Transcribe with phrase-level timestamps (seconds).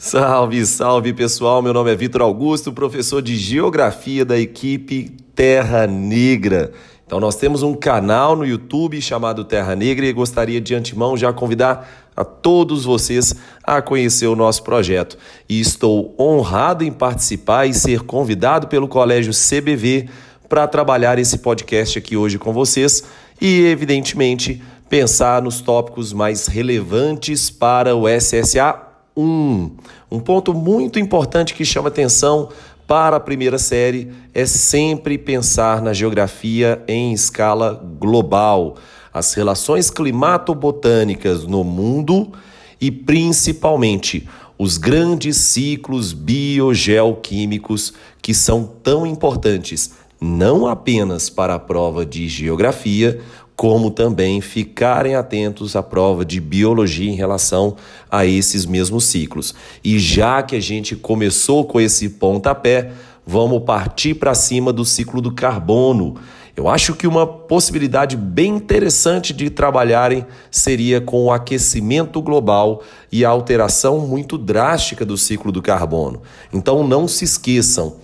[0.00, 1.60] Salve, salve pessoal!
[1.60, 6.70] Meu nome é Vitor Augusto, professor de Geografia da equipe Terra Negra.
[7.04, 11.32] Então, nós temos um canal no YouTube chamado Terra Negra e gostaria de antemão já
[11.32, 13.34] convidar a todos vocês
[13.64, 15.18] a conhecer o nosso projeto.
[15.48, 20.08] E estou honrado em participar e ser convidado pelo Colégio CBV
[20.48, 23.02] para trabalhar esse podcast aqui hoje com vocês
[23.40, 28.87] e, evidentemente, pensar nos tópicos mais relevantes para o SSA
[29.18, 29.70] 1.
[30.10, 32.50] Um ponto muito importante que chama atenção
[32.86, 38.76] para a primeira série é sempre pensar na geografia em escala global,
[39.12, 42.32] as relações climato-botânicas no mundo
[42.80, 47.92] e principalmente os grandes ciclos biogeoquímicos
[48.22, 53.20] que são tão importantes não apenas para a prova de geografia,
[53.58, 57.74] como também ficarem atentos à prova de biologia em relação
[58.08, 59.52] a esses mesmos ciclos.
[59.82, 62.92] E já que a gente começou com esse pontapé,
[63.26, 66.16] vamos partir para cima do ciclo do carbono.
[66.56, 73.24] Eu acho que uma possibilidade bem interessante de trabalharem seria com o aquecimento global e
[73.24, 76.22] a alteração muito drástica do ciclo do carbono.
[76.52, 77.96] Então não se esqueçam,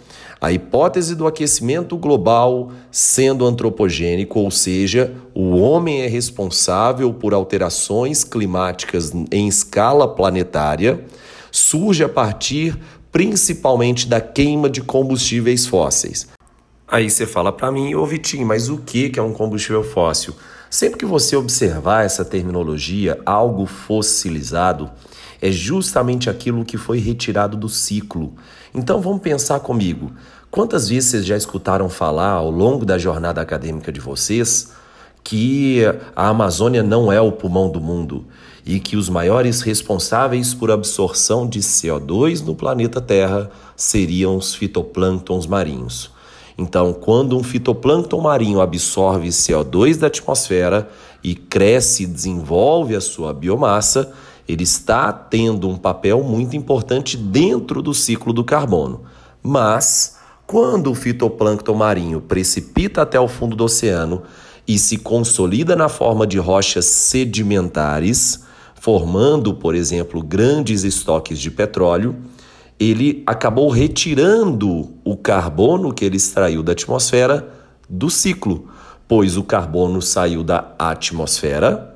[0.45, 8.25] a hipótese do aquecimento global sendo antropogênico, ou seja, o homem é responsável por alterações
[8.25, 11.03] climáticas em escala planetária,
[11.51, 12.79] surge a partir
[13.11, 16.29] principalmente da queima de combustíveis fósseis.
[16.87, 20.35] Aí você fala para mim, ô Vitinho, mas o que é um combustível fóssil?
[20.69, 24.91] Sempre que você observar essa terminologia, algo fossilizado,
[25.45, 28.33] é justamente aquilo que foi retirado do ciclo.
[28.75, 30.11] Então vamos pensar comigo.
[30.51, 34.73] Quantas vezes vocês já escutaram falar ao longo da jornada acadêmica de vocês
[35.23, 35.83] que
[36.17, 38.25] a Amazônia não é o pulmão do mundo
[38.65, 45.47] e que os maiores responsáveis por absorção de CO2 no planeta Terra seriam os fitoplânctons
[45.47, 46.11] marinhos?
[46.57, 50.89] Então, quando um fitoplâncton marinho absorve CO2 da atmosfera
[51.23, 54.11] e cresce e desenvolve a sua biomassa,
[54.47, 59.03] ele está tendo um papel muito importante dentro do ciclo do carbono.
[59.43, 60.17] Mas,
[60.47, 64.23] quando o fitoplâncton marinho precipita até o fundo do oceano
[64.67, 68.45] e se consolida na forma de rochas sedimentares,
[68.75, 72.17] formando, por exemplo, grandes estoques de petróleo,
[72.79, 77.49] ele acabou retirando o carbono que ele extraiu da atmosfera
[77.89, 78.69] do ciclo,
[79.07, 81.94] pois o carbono saiu da atmosfera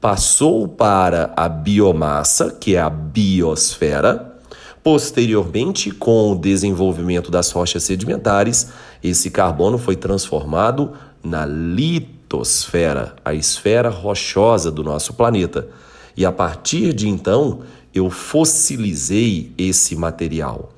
[0.00, 4.36] passou para a biomassa, que é a biosfera.
[4.82, 8.68] Posteriormente, com o desenvolvimento das rochas sedimentares,
[9.02, 10.92] esse carbono foi transformado
[11.22, 15.68] na litosfera, a esfera rochosa do nosso planeta.
[16.16, 17.60] E a partir de então,
[17.92, 20.70] eu fossilizei esse material.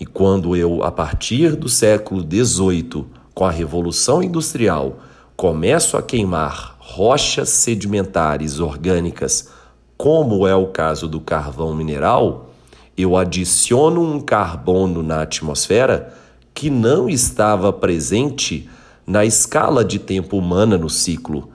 [0.00, 3.04] E quando eu, a partir do século XVIII,
[3.34, 4.98] com a Revolução Industrial,
[5.36, 9.48] começo a queimar rochas sedimentares orgânicas,
[9.96, 12.50] como é o caso do carvão mineral,
[12.96, 16.14] eu adiciono um carbono na atmosfera
[16.52, 18.68] que não estava presente
[19.06, 21.48] na escala de tempo humana no ciclo.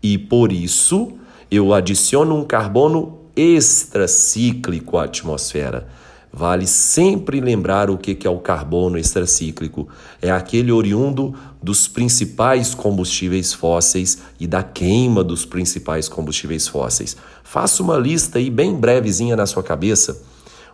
[0.00, 1.12] E por isso
[1.50, 5.88] eu adiciono um carbono extracíclico à atmosfera.
[6.36, 9.88] Vale sempre lembrar o que é o carbono extracíclico.
[10.20, 17.16] É aquele oriundo dos principais combustíveis fósseis e da queima dos principais combustíveis fósseis.
[17.42, 20.20] Faça uma lista aí bem brevezinha na sua cabeça.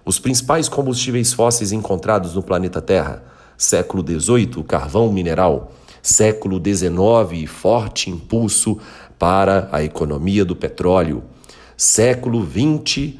[0.05, 3.22] Os principais combustíveis fósseis encontrados no planeta Terra.
[3.56, 5.71] Século XVIII, carvão mineral.
[6.03, 8.78] Século XIX, forte impulso
[9.17, 11.22] para a economia do petróleo.
[11.77, 13.15] Século XX,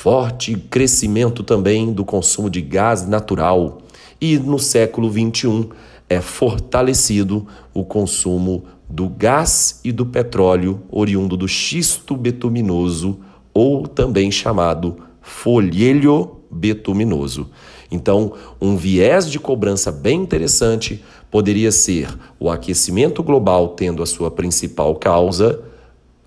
[0.00, 3.78] forte crescimento também do consumo de gás natural.
[4.20, 5.70] E no século XXI
[6.08, 7.44] é fortalecido
[7.74, 13.18] o consumo do gás e do petróleo oriundo do xisto betuminoso,
[13.52, 17.50] ou também chamado folhelho betuminoso.
[17.90, 22.08] Então, um viés de cobrança bem interessante poderia ser
[22.38, 25.60] o aquecimento global tendo a sua principal causa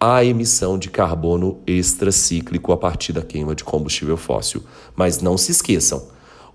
[0.03, 4.63] a emissão de carbono extracíclico a partir da queima de combustível fóssil.
[4.95, 6.07] Mas não se esqueçam,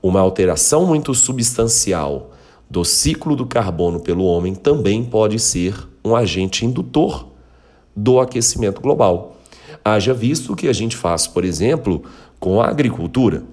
[0.02, 2.32] uma alteração muito substancial
[2.68, 7.28] do ciclo do carbono pelo homem também pode ser um agente indutor
[7.94, 9.36] do aquecimento global.
[9.84, 12.02] Haja visto que a gente faz, por exemplo,
[12.40, 13.44] com a agricultura.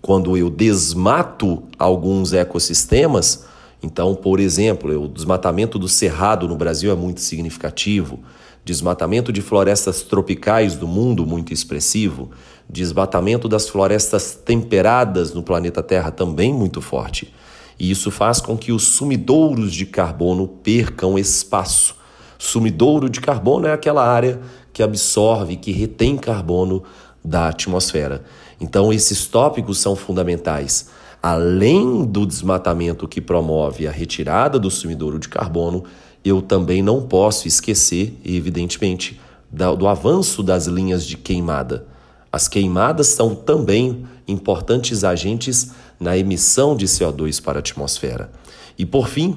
[0.00, 3.44] Quando eu desmato alguns ecossistemas,
[3.82, 8.20] então, por exemplo, o desmatamento do cerrado no Brasil é muito significativo
[8.68, 12.30] desmatamento de florestas tropicais do mundo muito expressivo,
[12.68, 17.32] desmatamento das florestas temperadas no planeta Terra também muito forte.
[17.78, 21.96] E isso faz com que os sumidouros de carbono percam espaço.
[22.36, 24.38] Sumidouro de carbono é aquela área
[24.70, 26.82] que absorve, que retém carbono
[27.24, 28.22] da atmosfera.
[28.60, 30.90] Então, esses tópicos são fundamentais.
[31.22, 35.84] Além do desmatamento que promove a retirada do sumidouro de carbono,
[36.24, 39.20] eu também não posso esquecer, evidentemente,
[39.50, 41.86] do avanço das linhas de queimada.
[42.30, 48.30] As queimadas são também importantes agentes na emissão de CO2 para a atmosfera.
[48.78, 49.36] E por fim,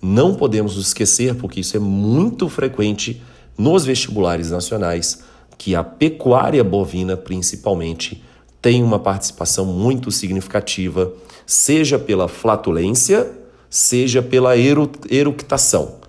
[0.00, 3.22] não podemos esquecer, porque isso é muito frequente
[3.56, 5.22] nos vestibulares nacionais,
[5.56, 8.22] que a pecuária bovina, principalmente,
[8.60, 11.12] tem uma participação muito significativa,
[11.46, 13.30] seja pela flatulência,
[13.70, 16.01] seja pela eructação.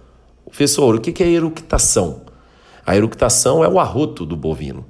[0.53, 2.21] Professor, o que é eructação?
[2.85, 4.85] A eructação é o arroto do bovino.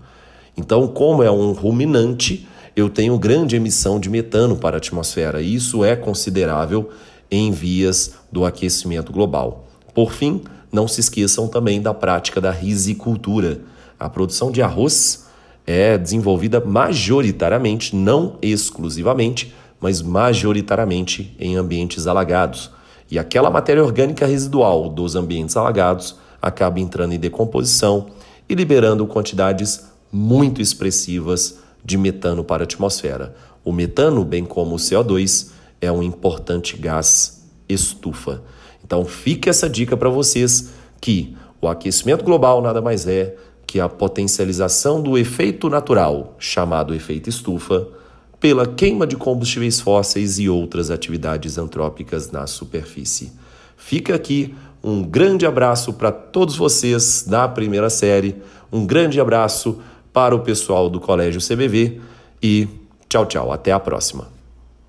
[0.57, 2.45] Então, como é um ruminante,
[2.75, 5.41] eu tenho grande emissão de metano para a atmosfera.
[5.41, 6.89] E isso é considerável
[7.31, 9.65] em vias do aquecimento global.
[9.93, 13.61] Por fim, não se esqueçam também da prática da risicultura.
[13.97, 15.27] A produção de arroz
[15.65, 22.69] é desenvolvida majoritariamente, não exclusivamente, mas majoritariamente em ambientes alagados.
[23.13, 28.07] E aquela matéria orgânica residual dos ambientes alagados acaba entrando em decomposição
[28.49, 33.35] e liberando quantidades muito expressivas de metano para a atmosfera.
[33.63, 38.41] O metano, bem como o CO2, é um importante gás estufa.
[38.83, 43.35] Então fica essa dica para vocês que o aquecimento global nada mais é
[43.67, 47.89] que a potencialização do efeito natural, chamado efeito estufa,
[48.43, 53.31] pela queima de combustíveis fósseis e outras atividades antrópicas na superfície.
[53.77, 54.53] Fica aqui
[54.83, 58.35] um grande abraço para todos vocês da primeira série,
[58.69, 59.79] um grande abraço
[60.11, 62.01] para o pessoal do Colégio CBV
[62.41, 62.67] e
[63.07, 63.49] tchau, tchau.
[63.49, 64.32] Até a próxima.